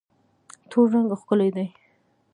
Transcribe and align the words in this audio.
تور 0.69 0.87
رنګ 0.93 1.09
ښکلی 1.21 1.49
دی. 1.55 1.67